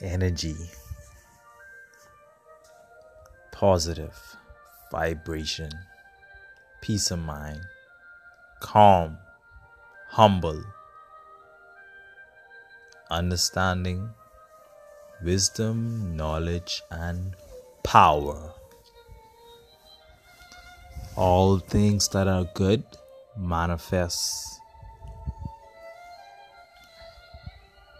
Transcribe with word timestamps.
Energy, 0.00 0.54
positive 3.50 4.36
vibration, 4.92 5.70
peace 6.80 7.10
of 7.10 7.18
mind, 7.18 7.60
calm, 8.60 9.18
humble, 10.10 10.62
understanding, 13.10 14.10
wisdom, 15.24 16.16
knowledge, 16.16 16.82
and 16.92 17.34
power. 17.82 18.52
All 21.16 21.58
things 21.58 22.06
that 22.10 22.28
are 22.28 22.44
good 22.54 22.84
manifest. 23.38 24.60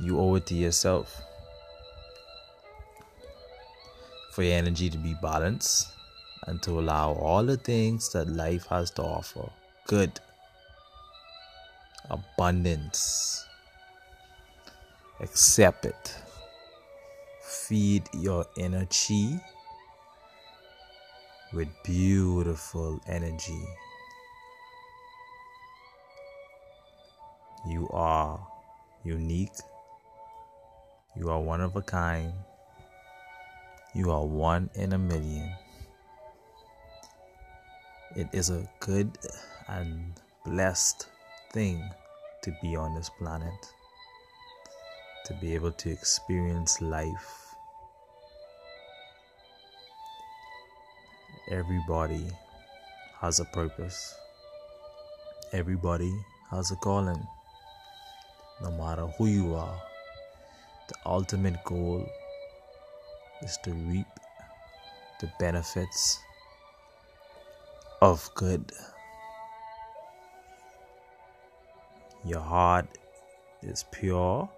You 0.00 0.18
owe 0.18 0.34
it 0.34 0.46
to 0.46 0.54
yourself 0.54 1.22
for 4.32 4.42
your 4.42 4.54
energy 4.54 4.90
to 4.90 4.98
be 4.98 5.14
balanced 5.22 5.88
and 6.46 6.62
to 6.62 6.78
allow 6.78 7.12
all 7.12 7.44
the 7.44 7.56
things 7.56 8.12
that 8.12 8.28
life 8.28 8.66
has 8.66 8.90
to 8.92 9.02
offer 9.02 9.50
good, 9.86 10.20
abundance. 12.10 13.46
Accept 15.20 15.86
it. 15.86 16.14
Feed 17.42 18.02
your 18.12 18.44
energy 18.58 19.40
with 21.52 21.68
beautiful 21.84 23.00
energy. 23.06 23.64
You 27.66 27.88
are 27.90 28.38
unique. 29.02 29.58
You 31.16 31.30
are 31.30 31.40
one 31.40 31.60
of 31.60 31.74
a 31.74 31.82
kind. 31.82 32.32
You 33.92 34.12
are 34.12 34.24
one 34.24 34.70
in 34.74 34.92
a 34.92 34.98
million. 34.98 35.50
It 38.14 38.28
is 38.32 38.50
a 38.50 38.68
good 38.80 39.18
and 39.68 40.12
blessed 40.44 41.08
thing 41.52 41.82
to 42.42 42.56
be 42.62 42.76
on 42.76 42.94
this 42.94 43.10
planet, 43.18 43.72
to 45.24 45.34
be 45.40 45.54
able 45.54 45.72
to 45.72 45.90
experience 45.90 46.80
life. 46.80 47.54
Everybody 51.50 52.26
has 53.20 53.40
a 53.40 53.44
purpose, 53.46 54.14
everybody 55.52 56.14
has 56.50 56.70
a 56.70 56.76
calling, 56.76 57.26
no 58.62 58.70
matter 58.70 59.06
who 59.18 59.26
you 59.26 59.54
are. 59.54 59.80
The 60.88 60.94
ultimate 61.04 61.62
goal 61.64 62.06
is 63.42 63.58
to 63.64 63.72
reap 63.72 64.06
the 65.20 65.30
benefits 65.38 66.18
of 68.00 68.28
good. 68.34 68.72
Your 72.24 72.40
heart 72.40 72.86
is 73.62 73.84
pure, 73.90 74.48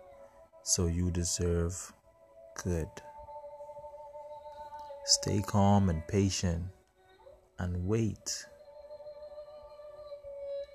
so 0.62 0.86
you 0.86 1.10
deserve 1.10 1.92
good. 2.62 2.88
Stay 5.04 5.42
calm 5.42 5.88
and 5.88 6.06
patient 6.06 6.64
and 7.58 7.86
wait 7.86 8.46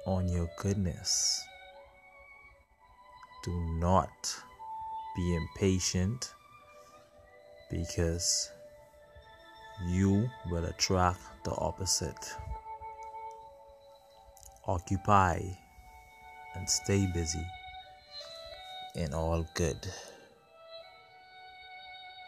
on 0.05 0.27
your 0.27 0.49
goodness. 0.57 1.44
Do 3.44 3.52
not 3.77 4.36
be 5.17 5.35
impatient 5.35 6.34
because 7.69 8.50
you 9.85 10.29
will 10.50 10.63
attract 10.63 11.19
the 11.44 11.51
opposite. 11.51 12.35
Occupy 14.66 15.41
and 16.56 16.69
stay 16.69 17.06
busy 17.13 17.45
in 18.95 19.13
all 19.13 19.46
good. 19.56 19.88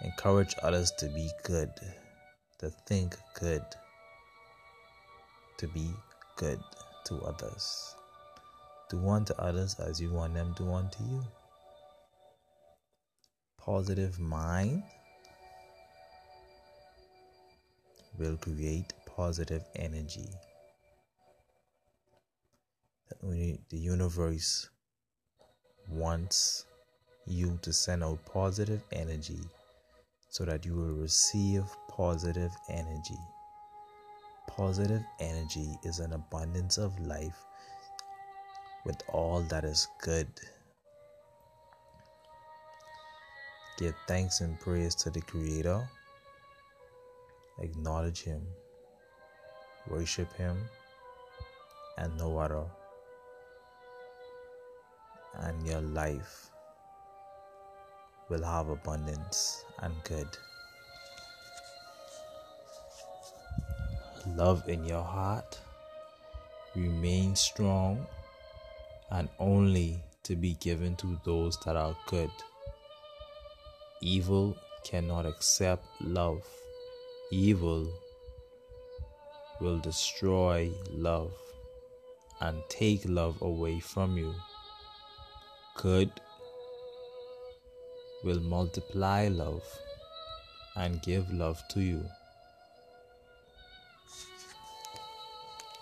Encourage 0.03 0.53
others 0.61 0.91
to 0.97 1.07
be 1.07 1.29
good, 1.43 1.71
to 2.59 2.69
think 2.87 3.15
good, 3.39 3.63
to 5.59 5.67
be 5.69 5.91
good 6.35 6.59
to 7.05 7.21
others. 7.21 7.95
Do 8.89 9.09
unto 9.09 9.33
others 9.33 9.75
as 9.79 9.99
you 9.99 10.11
want 10.11 10.35
them 10.35 10.53
to 10.55 10.63
do 10.63 10.71
unto 10.71 11.03
you. 11.03 11.23
Positive 13.57 14.19
mind 14.19 14.83
will 18.17 18.37
create 18.37 18.93
positive 19.15 19.63
energy. 19.75 20.29
The 23.21 23.57
universe 23.71 24.69
wants 25.89 26.65
you 27.25 27.57
to 27.63 27.73
send 27.73 28.03
out 28.03 28.23
positive 28.25 28.83
energy 28.91 29.39
so 30.29 30.45
that 30.45 30.63
you 30.63 30.75
will 30.75 30.93
receive 30.93 31.63
positive 31.89 32.51
energy. 32.69 33.17
Positive 34.47 35.03
energy 35.19 35.75
is 35.83 35.99
an 35.99 36.13
abundance 36.13 36.77
of 36.77 36.97
life 36.99 37.43
with 38.85 39.01
all 39.09 39.41
that 39.49 39.63
is 39.63 39.87
good. 40.01 40.27
Give 43.77 43.95
thanks 44.07 44.41
and 44.41 44.59
praise 44.59 44.95
to 44.95 45.09
the 45.09 45.21
Creator 45.21 45.89
acknowledge 47.59 48.23
Him, 48.23 48.41
worship 49.89 50.31
Him, 50.33 50.57
and 51.97 52.15
no 52.17 52.37
other. 52.37 52.65
And 55.37 55.67
your 55.67 55.81
life 55.81 56.49
will 58.29 58.43
have 58.43 58.69
abundance 58.69 59.65
and 59.79 59.93
good. 60.03 60.27
Love 64.35 64.67
in 64.67 64.83
your 64.85 65.03
heart, 65.03 65.59
remain 66.75 67.35
strong, 67.35 68.07
and 69.11 69.29
only 69.39 70.03
to 70.23 70.35
be 70.35 70.55
given 70.55 70.95
to 70.97 71.19
those 71.23 71.57
that 71.65 71.75
are 71.75 71.95
good. 72.07 72.31
Evil 74.01 74.57
cannot 74.83 75.25
accept 75.25 75.85
love 76.01 76.43
Evil 77.31 77.91
will 79.59 79.79
destroy 79.79 80.71
love 80.91 81.33
and 82.39 82.61
take 82.69 83.01
love 83.05 83.41
away 83.41 83.79
from 83.79 84.15
you. 84.15 84.31
Good 85.75 86.11
will 88.23 88.39
multiply 88.41 89.27
love 89.27 89.63
and 90.75 91.01
give 91.01 91.33
love 91.33 91.61
to 91.71 91.81
you. 91.81 92.05